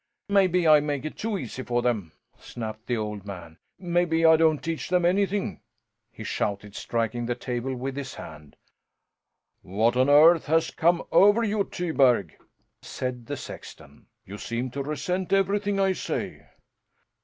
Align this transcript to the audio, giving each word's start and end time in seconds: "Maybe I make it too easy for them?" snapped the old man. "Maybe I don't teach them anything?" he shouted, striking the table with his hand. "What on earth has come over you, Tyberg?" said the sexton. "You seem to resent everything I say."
"Maybe 0.29 0.67
I 0.67 0.79
make 0.79 1.05
it 1.05 1.15
too 1.15 1.37
easy 1.37 1.61
for 1.61 1.83
them?" 1.83 2.11
snapped 2.39 2.87
the 2.87 2.97
old 2.97 3.23
man. 3.23 3.59
"Maybe 3.77 4.25
I 4.25 4.35
don't 4.35 4.57
teach 4.63 4.89
them 4.89 5.05
anything?" 5.05 5.61
he 6.11 6.23
shouted, 6.23 6.73
striking 6.73 7.27
the 7.27 7.35
table 7.35 7.75
with 7.75 7.95
his 7.95 8.15
hand. 8.15 8.55
"What 9.61 9.95
on 9.95 10.09
earth 10.09 10.47
has 10.47 10.71
come 10.71 11.03
over 11.11 11.43
you, 11.43 11.63
Tyberg?" 11.65 12.33
said 12.81 13.27
the 13.27 13.37
sexton. 13.37 14.07
"You 14.25 14.39
seem 14.39 14.71
to 14.71 14.81
resent 14.81 15.31
everything 15.33 15.79
I 15.79 15.91
say." 15.93 16.47